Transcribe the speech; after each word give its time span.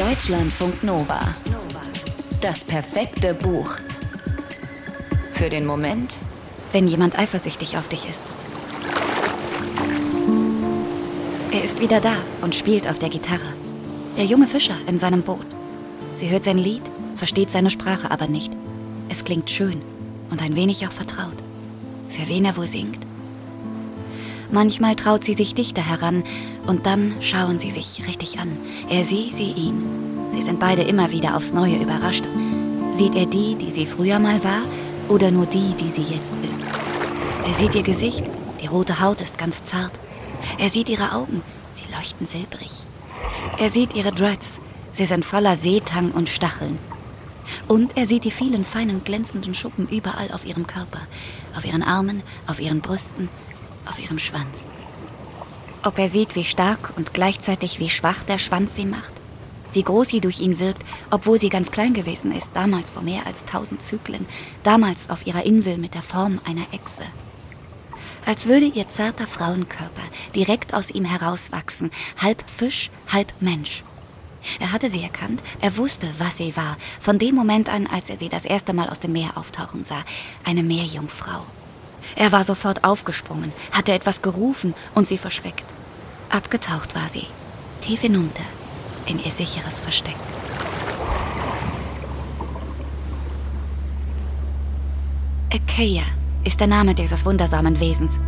Deutschlandfunk 0.00 0.82
Nova. 0.82 1.20
Das 2.40 2.64
perfekte 2.64 3.34
Buch. 3.34 3.76
Für 5.30 5.50
den 5.50 5.66
Moment, 5.66 6.16
wenn 6.72 6.88
jemand 6.88 7.18
eifersüchtig 7.18 7.76
auf 7.76 7.88
dich 7.88 8.08
ist. 8.08 8.22
Er 11.52 11.62
ist 11.62 11.82
wieder 11.82 12.00
da 12.00 12.14
und 12.40 12.54
spielt 12.54 12.88
auf 12.88 12.98
der 12.98 13.10
Gitarre. 13.10 13.52
Der 14.16 14.24
junge 14.24 14.46
Fischer 14.46 14.78
in 14.86 14.98
seinem 14.98 15.20
Boot. 15.20 15.46
Sie 16.14 16.30
hört 16.30 16.44
sein 16.44 16.56
Lied, 16.56 16.82
versteht 17.16 17.50
seine 17.50 17.68
Sprache 17.68 18.10
aber 18.10 18.26
nicht. 18.26 18.54
Es 19.10 19.24
klingt 19.24 19.50
schön 19.50 19.82
und 20.30 20.40
ein 20.40 20.56
wenig 20.56 20.86
auch 20.86 20.92
vertraut. 20.92 21.36
Für 22.08 22.26
wen 22.26 22.46
er 22.46 22.56
wohl 22.56 22.68
singt? 22.68 23.06
Manchmal 24.50 24.96
traut 24.96 25.24
sie 25.24 25.34
sich 25.34 25.54
dichter 25.54 25.86
heran 25.86 26.24
und 26.70 26.86
dann 26.86 27.16
schauen 27.20 27.58
sie 27.58 27.72
sich 27.72 28.06
richtig 28.06 28.38
an. 28.38 28.56
Er 28.88 29.04
sie, 29.04 29.32
sie 29.32 29.50
ihn. 29.50 29.82
Sie 30.30 30.40
sind 30.40 30.60
beide 30.60 30.82
immer 30.82 31.10
wieder 31.10 31.36
aufs 31.36 31.52
Neue 31.52 31.74
überrascht. 31.74 32.22
Sieht 32.92 33.16
er 33.16 33.26
die, 33.26 33.56
die 33.56 33.72
sie 33.72 33.86
früher 33.86 34.20
mal 34.20 34.42
war, 34.44 34.62
oder 35.08 35.32
nur 35.32 35.46
die, 35.46 35.74
die 35.74 35.90
sie 35.90 36.14
jetzt 36.14 36.32
ist? 36.32 36.60
Er 37.44 37.54
sieht 37.54 37.74
ihr 37.74 37.82
Gesicht, 37.82 38.22
die 38.62 38.68
rote 38.68 39.00
Haut 39.00 39.20
ist 39.20 39.36
ganz 39.36 39.64
zart. 39.64 39.90
Er 40.60 40.70
sieht 40.70 40.88
ihre 40.88 41.12
Augen, 41.12 41.42
sie 41.70 41.92
leuchten 41.92 42.28
silbrig. 42.28 42.70
Er 43.58 43.70
sieht 43.70 43.96
ihre 43.96 44.12
Dreads, 44.12 44.60
sie 44.92 45.06
sind 45.06 45.24
voller 45.24 45.56
Seetang 45.56 46.12
und 46.12 46.28
Stacheln. 46.28 46.78
Und 47.66 47.96
er 47.96 48.06
sieht 48.06 48.22
die 48.22 48.30
vielen 48.30 48.64
feinen 48.64 49.02
glänzenden 49.02 49.56
Schuppen 49.56 49.88
überall 49.88 50.30
auf 50.30 50.46
ihrem 50.46 50.68
Körper, 50.68 51.00
auf 51.56 51.64
ihren 51.64 51.82
Armen, 51.82 52.22
auf 52.46 52.60
ihren 52.60 52.80
Brüsten, 52.80 53.28
auf 53.86 53.98
ihrem 53.98 54.20
Schwanz. 54.20 54.68
Ob 55.82 55.98
er 55.98 56.08
sieht, 56.08 56.36
wie 56.36 56.44
stark 56.44 56.92
und 56.96 57.14
gleichzeitig 57.14 57.80
wie 57.80 57.88
schwach 57.88 58.22
der 58.22 58.38
Schwanz 58.38 58.76
sie 58.76 58.84
macht, 58.84 59.12
wie 59.72 59.82
groß 59.82 60.08
sie 60.08 60.20
durch 60.20 60.40
ihn 60.40 60.58
wirkt, 60.58 60.84
obwohl 61.10 61.38
sie 61.38 61.48
ganz 61.48 61.70
klein 61.70 61.94
gewesen 61.94 62.32
ist, 62.32 62.50
damals 62.52 62.90
vor 62.90 63.02
mehr 63.02 63.26
als 63.26 63.46
tausend 63.46 63.80
Zyklen, 63.80 64.26
damals 64.62 65.08
auf 65.08 65.26
ihrer 65.26 65.46
Insel 65.46 65.78
mit 65.78 65.94
der 65.94 66.02
Form 66.02 66.38
einer 66.44 66.66
Echse. 66.72 67.06
Als 68.26 68.46
würde 68.46 68.66
ihr 68.66 68.88
zarter 68.88 69.26
Frauenkörper 69.26 70.02
direkt 70.34 70.74
aus 70.74 70.90
ihm 70.90 71.06
herauswachsen, 71.06 71.90
halb 72.20 72.44
Fisch, 72.46 72.90
halb 73.08 73.32
Mensch. 73.40 73.82
Er 74.58 74.72
hatte 74.72 74.90
sie 74.90 75.02
erkannt, 75.02 75.42
er 75.62 75.78
wusste, 75.78 76.08
was 76.18 76.36
sie 76.36 76.56
war, 76.56 76.76
von 77.00 77.18
dem 77.18 77.34
Moment 77.34 77.70
an, 77.70 77.86
als 77.86 78.10
er 78.10 78.18
sie 78.18 78.28
das 78.28 78.44
erste 78.44 78.74
Mal 78.74 78.90
aus 78.90 79.00
dem 79.00 79.12
Meer 79.12 79.38
auftauchen 79.38 79.82
sah, 79.82 80.04
eine 80.44 80.62
Meerjungfrau. 80.62 81.42
Er 82.16 82.32
war 82.32 82.44
sofort 82.44 82.84
aufgesprungen, 82.84 83.52
hatte 83.72 83.92
etwas 83.92 84.22
gerufen 84.22 84.74
und 84.94 85.06
sie 85.06 85.18
verschreckt. 85.18 85.64
Abgetaucht 86.28 86.94
war 86.94 87.08
sie, 87.08 87.26
tief 87.80 88.00
hinunter, 88.00 88.42
in 89.06 89.18
ihr 89.18 89.30
sicheres 89.30 89.80
Versteck. 89.80 90.16
Achaia 95.52 96.04
ist 96.44 96.60
der 96.60 96.68
Name 96.68 96.94
dieses 96.94 97.24
wundersamen 97.24 97.80
Wesens. 97.80 98.18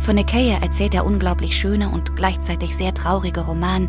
Von 0.00 0.18
Achaia 0.18 0.58
erzählt 0.58 0.92
der 0.92 1.06
unglaublich 1.06 1.56
schöne 1.56 1.88
und 1.88 2.16
gleichzeitig 2.16 2.76
sehr 2.76 2.92
traurige 2.92 3.40
Roman 3.40 3.88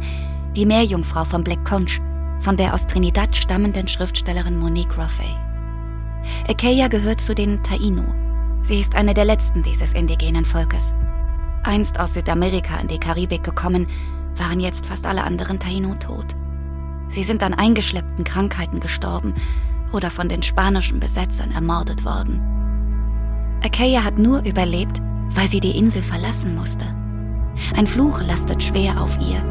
Die 0.56 0.66
Meerjungfrau 0.66 1.26
von 1.26 1.44
Black 1.44 1.66
Conch 1.66 2.00
von 2.40 2.58
der 2.58 2.74
aus 2.74 2.86
Trinidad 2.86 3.36
stammenden 3.36 3.88
Schriftstellerin 3.88 4.60
Monique 4.60 4.98
Roffey. 4.98 5.36
Achaia 6.48 6.88
gehört 6.88 7.22
zu 7.22 7.34
den 7.34 7.64
Taino. 7.64 8.04
Sie 8.66 8.80
ist 8.80 8.96
eine 8.96 9.14
der 9.14 9.26
letzten 9.26 9.62
dieses 9.62 9.94
indigenen 9.94 10.44
Volkes. 10.44 10.96
Einst 11.62 12.00
aus 12.00 12.16
Südamerika 12.16 12.78
in 12.80 12.88
die 12.88 13.00
Karibik 13.00 13.44
gekommen, 13.44 13.86
waren 14.38 14.60
jetzt 14.60 14.88
fast 14.88 15.06
alle 15.06 15.24
anderen 15.24 15.60
Taino 15.60 15.94
tot. 15.96 16.36
Sie 17.08 17.24
sind 17.24 17.44
an 17.44 17.54
eingeschleppten 17.54 18.24
Krankheiten 18.24 18.80
gestorben 18.80 19.36
oder 19.94 20.10
von 20.10 20.30
den 20.30 20.42
spanischen 20.42 21.00
Besetzern 21.00 21.52
ermordet 21.52 22.04
worden. 22.06 22.42
Achaia 23.64 24.04
hat 24.04 24.18
nur 24.18 24.44
überlebt, 24.44 25.00
weil 25.30 25.48
sie 25.48 25.60
die 25.60 25.78
Insel 25.78 26.02
verlassen 26.02 26.56
musste. 26.56 26.86
Ein 27.78 27.86
Fluch 27.86 28.20
lastet 28.22 28.64
schwer 28.64 29.00
auf 29.00 29.16
ihr. 29.20 29.44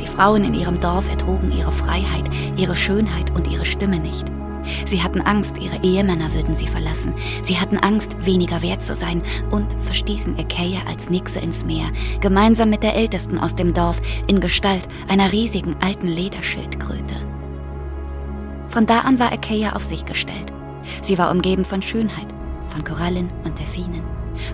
Die 0.00 0.06
Frauen 0.06 0.44
in 0.44 0.54
ihrem 0.54 0.80
Dorf 0.80 1.08
ertrugen 1.10 1.52
ihre 1.52 1.72
Freiheit, 1.72 2.30
ihre 2.56 2.74
Schönheit 2.74 3.32
und 3.32 3.46
ihre 3.46 3.66
Stimme 3.66 3.98
nicht. 3.98 4.24
Sie 4.86 5.02
hatten 5.02 5.20
Angst, 5.20 5.58
ihre 5.58 5.82
Ehemänner 5.82 6.32
würden 6.32 6.54
sie 6.54 6.66
verlassen. 6.66 7.14
Sie 7.42 7.58
hatten 7.58 7.78
Angst, 7.78 8.16
weniger 8.24 8.62
wert 8.62 8.82
zu 8.82 8.94
sein 8.94 9.22
und 9.50 9.74
verstießen 9.80 10.36
Achaia 10.38 10.80
als 10.86 11.10
Nixe 11.10 11.40
ins 11.40 11.64
Meer, 11.64 11.86
gemeinsam 12.20 12.70
mit 12.70 12.82
der 12.82 12.94
Ältesten 12.94 13.38
aus 13.38 13.54
dem 13.54 13.74
Dorf 13.74 14.00
in 14.26 14.40
Gestalt 14.40 14.88
einer 15.08 15.32
riesigen 15.32 15.76
alten 15.80 16.06
Lederschildkröte. 16.06 17.14
Von 18.68 18.86
da 18.86 19.00
an 19.00 19.18
war 19.18 19.32
Achaia 19.32 19.74
auf 19.74 19.84
sich 19.84 20.04
gestellt. 20.04 20.52
Sie 21.02 21.18
war 21.18 21.30
umgeben 21.30 21.64
von 21.64 21.82
Schönheit, 21.82 22.28
von 22.68 22.84
Korallen 22.84 23.30
und 23.44 23.58
Delfinen, 23.58 24.02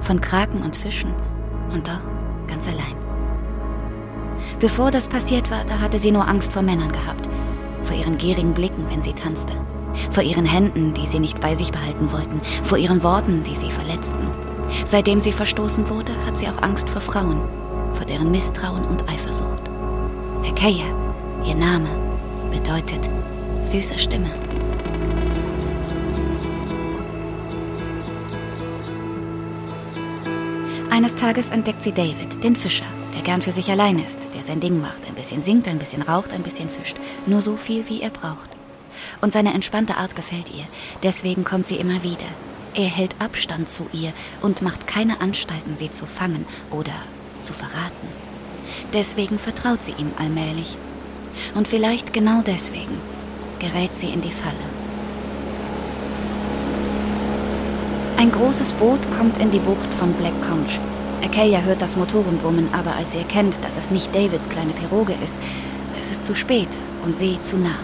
von 0.01 0.21
Kraken 0.21 0.63
und 0.63 0.77
Fischen 0.77 1.13
und 1.73 1.87
doch 1.87 2.01
ganz 2.49 2.67
allein. 2.67 2.97
Bevor 4.61 4.91
das 4.91 5.09
passiert 5.09 5.51
war, 5.51 5.65
da 5.65 5.81
hatte 5.81 5.99
sie 5.99 6.11
nur 6.11 6.27
Angst 6.27 6.53
vor 6.53 6.63
Männern 6.63 6.91
gehabt, 6.91 7.29
vor 7.83 7.97
ihren 7.97 8.19
gierigen 8.19 8.55
Blicken, 8.55 8.87
wenn 8.91 9.03
sie 9.03 9.13
tanzte, 9.13 9.53
vor 10.11 10.23
ihren 10.23 10.45
Händen, 10.45 10.95
die 10.95 11.07
sie 11.07 11.21
nicht 11.21 11.41
bei 11.41 11.55
sich 11.55 11.73
behalten 11.73 12.13
wollten, 12.13 12.41
vor 12.65 12.79
ihren 12.79 13.03
Worten, 13.03 13.43
die 13.43 13.57
sie 13.57 13.71
verletzten. 13.71 14.29
Seitdem 14.85 15.21
sie 15.21 15.33
verstoßen 15.33 15.89
wurde, 15.89 16.13
hat 16.27 16.37
sie 16.37 16.49
auch 16.49 16.63
Angst 16.63 16.89
vor 16.91 17.01
Frauen, 17.01 17.41
vor 17.95 18.05
deren 18.07 18.31
Misstrauen 18.31 18.85
und 18.85 19.09
Eifersucht. 19.09 19.63
Achaia, 20.45 20.87
ihr 21.45 21.55
Name, 21.55 21.89
bedeutet 22.51 23.09
süße 23.61 23.99
Stimme. 23.99 24.31
Eines 30.91 31.15
Tages 31.15 31.51
entdeckt 31.51 31.83
sie 31.83 31.93
David, 31.93 32.43
den 32.43 32.57
Fischer, 32.57 32.87
der 33.15 33.23
gern 33.23 33.41
für 33.41 33.53
sich 33.53 33.71
allein 33.71 33.99
ist, 33.99 34.19
der 34.35 34.43
sein 34.43 34.59
Ding 34.59 34.81
macht, 34.81 35.07
ein 35.07 35.15
bisschen 35.15 35.43
singt, 35.43 35.69
ein 35.69 35.79
bisschen 35.79 36.03
raucht, 36.03 36.33
ein 36.33 36.43
bisschen 36.43 36.69
fischt, 36.69 36.97
nur 37.27 37.41
so 37.41 37.57
viel, 37.57 37.89
wie 37.89 38.03
er 38.03 38.11
braucht. 38.11 38.58
Und 39.21 39.33
seine 39.33 39.55
entspannte 39.55 39.97
Art 39.97 40.17
gefällt 40.17 40.49
ihr, 40.51 40.65
deswegen 41.03 41.45
kommt 41.45 41.67
sie 41.67 41.77
immer 41.77 42.03
wieder. 42.03 42.27
Er 42.75 42.87
hält 42.87 43.17
Abstand 43.19 43.69
zu 43.69 43.87
ihr 43.93 44.13
und 44.41 44.63
macht 44.63 44.87
keine 44.87 45.21
Anstalten, 45.21 45.75
sie 45.75 45.91
zu 45.91 46.07
fangen 46.07 46.47
oder 46.71 46.93
zu 47.45 47.53
verraten. 47.53 48.09
Deswegen 48.93 49.39
vertraut 49.39 49.83
sie 49.83 49.95
ihm 49.99 50.13
allmählich. 50.19 50.77
Und 51.55 51.69
vielleicht 51.69 52.13
genau 52.13 52.43
deswegen 52.43 53.01
gerät 53.59 53.91
sie 53.95 54.09
in 54.09 54.21
die 54.21 54.33
Falle. 54.33 54.55
Ein 58.17 58.33
großes 58.33 58.73
Boot 58.73 59.01
kommt 59.17 59.39
in 59.39 59.51
die 59.51 59.61
Bucht 59.61 59.93
von 59.99 60.13
Black 60.15 60.35
Conch. 60.43 60.79
Achaia 61.25 61.61
hört 61.63 61.83
das 61.83 61.97
Motorenbrummen, 61.97 62.69
aber 62.73 62.95
als 62.97 63.13
sie 63.13 63.19
erkennt, 63.19 63.59
dass 63.63 63.77
es 63.77 63.91
nicht 63.91 64.15
Davids 64.15 64.49
kleine 64.49 64.73
Piroge 64.73 65.15
ist, 65.25 65.37
ist 66.01 66.11
es 66.13 66.23
zu 66.23 66.35
spät 66.35 66.69
und 67.05 67.17
sie 67.17 67.39
zu 67.43 67.57
nah. 67.57 67.79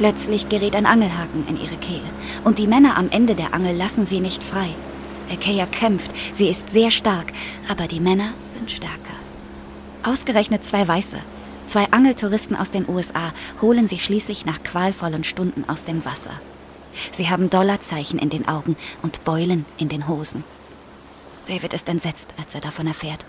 Plötzlich 0.00 0.48
gerät 0.48 0.74
ein 0.74 0.86
Angelhaken 0.86 1.46
in 1.46 1.60
ihre 1.60 1.76
Kehle 1.76 2.08
und 2.42 2.58
die 2.58 2.66
Männer 2.66 2.96
am 2.96 3.10
Ende 3.10 3.34
der 3.34 3.52
Angel 3.52 3.76
lassen 3.76 4.06
sie 4.06 4.20
nicht 4.20 4.42
frei. 4.42 4.70
Achaia 5.30 5.66
kämpft, 5.66 6.10
sie 6.32 6.48
ist 6.48 6.72
sehr 6.72 6.90
stark, 6.90 7.34
aber 7.68 7.86
die 7.86 8.00
Männer 8.00 8.32
sind 8.54 8.70
stärker. 8.70 8.96
Ausgerechnet 10.02 10.64
zwei 10.64 10.88
Weiße, 10.88 11.18
zwei 11.66 11.92
Angeltouristen 11.92 12.56
aus 12.56 12.70
den 12.70 12.88
USA, 12.88 13.34
holen 13.60 13.88
sie 13.88 13.98
schließlich 13.98 14.46
nach 14.46 14.62
qualvollen 14.62 15.22
Stunden 15.22 15.68
aus 15.68 15.84
dem 15.84 16.02
Wasser. 16.06 16.32
Sie 17.12 17.28
haben 17.28 17.50
Dollarzeichen 17.50 18.18
in 18.18 18.30
den 18.30 18.48
Augen 18.48 18.78
und 19.02 19.22
Beulen 19.24 19.66
in 19.76 19.90
den 19.90 20.08
Hosen. 20.08 20.44
David 21.46 21.74
ist 21.74 21.90
entsetzt, 21.90 22.32
als 22.38 22.54
er 22.54 22.62
davon 22.62 22.86
erfährt. 22.86 23.26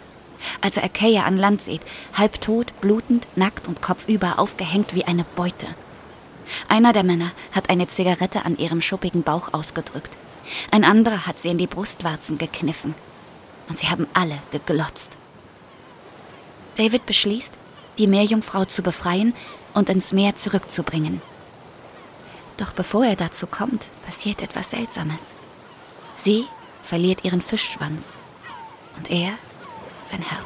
Als 0.62 0.78
er 0.78 0.86
Achaia 0.86 1.24
an 1.24 1.36
Land 1.36 1.64
sieht, 1.64 1.82
halbtot, 2.14 2.80
blutend, 2.80 3.28
nackt 3.36 3.68
und 3.68 3.82
kopfüber 3.82 4.40
aufgehängt 4.40 4.96
wie 4.96 5.04
eine 5.04 5.26
Beute. 5.36 5.68
Einer 6.68 6.94
der 6.94 7.04
Männer 7.04 7.32
hat 7.52 7.70
eine 7.70 7.88
Zigarette 7.88 8.46
an 8.46 8.58
ihrem 8.58 8.82
schuppigen 8.82 9.24
Bauch 9.24 9.54
ausgedrückt. 9.54 10.18
Ein 10.72 10.84
anderer 10.84 11.26
hat 11.28 11.40
sie 11.40 11.50
in 11.50 11.58
die 11.58 11.68
Brustwarzen 11.68 12.38
gekniffen. 12.38 12.96
Und 13.70 13.78
sie 13.78 13.90
haben 13.90 14.08
alle 14.14 14.40
geglotzt. 14.52 15.18
David 16.76 17.06
beschließt, 17.06 17.54
die 17.98 18.08
Meerjungfrau 18.08 18.66
zu 18.66 18.82
befreien 18.82 19.34
und 19.74 19.90
ins 19.90 20.12
Meer 20.12 20.36
zurückzubringen. 20.36 21.22
Doch 22.58 22.74
bevor 22.74 23.06
er 23.06 23.16
dazu 23.16 23.48
kommt, 23.48 23.90
passiert 24.06 24.42
etwas 24.42 24.72
Seltsames. 24.72 25.34
Sie 26.16 26.46
verliert 26.84 27.24
ihren 27.24 27.42
Fischschwanz 27.42 28.14
und 28.98 29.10
er 29.10 29.34
sein 30.04 30.22
Herz. 30.22 30.46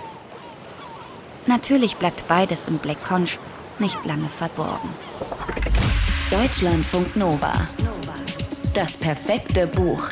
Natürlich 1.47 1.97
bleibt 1.97 2.27
beides 2.27 2.65
im 2.67 2.77
Black 2.77 3.03
Conch 3.07 3.37
nicht 3.79 4.03
lange 4.05 4.29
verborgen. 4.29 4.89
Deutschlandfunk 6.41 7.15
Nova. 7.15 7.53
Das 8.73 8.97
perfekte 8.97 9.67
Buch. 9.67 10.09